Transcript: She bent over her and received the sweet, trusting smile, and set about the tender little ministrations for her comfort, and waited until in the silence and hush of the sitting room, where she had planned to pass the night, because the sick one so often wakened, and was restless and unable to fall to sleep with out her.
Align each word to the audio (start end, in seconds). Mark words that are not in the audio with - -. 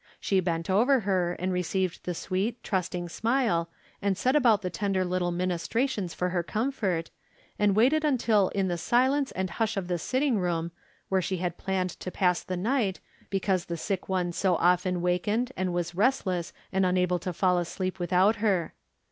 She 0.19 0.39
bent 0.39 0.67
over 0.67 1.01
her 1.01 1.33
and 1.37 1.53
received 1.53 2.05
the 2.05 2.15
sweet, 2.15 2.63
trusting 2.63 3.07
smile, 3.09 3.69
and 4.01 4.17
set 4.17 4.35
about 4.35 4.63
the 4.63 4.71
tender 4.71 5.05
little 5.05 5.29
ministrations 5.29 6.15
for 6.15 6.29
her 6.29 6.41
comfort, 6.41 7.11
and 7.59 7.75
waited 7.75 8.03
until 8.03 8.49
in 8.49 8.67
the 8.67 8.79
silence 8.79 9.31
and 9.33 9.47
hush 9.47 9.77
of 9.77 9.87
the 9.87 9.99
sitting 9.99 10.39
room, 10.39 10.71
where 11.09 11.21
she 11.21 11.37
had 11.37 11.59
planned 11.59 11.91
to 11.99 12.09
pass 12.09 12.41
the 12.41 12.57
night, 12.57 12.99
because 13.29 13.65
the 13.65 13.77
sick 13.77 14.09
one 14.09 14.31
so 14.31 14.55
often 14.55 15.01
wakened, 15.01 15.51
and 15.55 15.71
was 15.71 15.93
restless 15.93 16.51
and 16.73 16.83
unable 16.83 17.19
to 17.19 17.31
fall 17.31 17.59
to 17.59 17.65
sleep 17.65 17.99
with 17.99 18.11
out 18.11 18.37
her. 18.37 18.73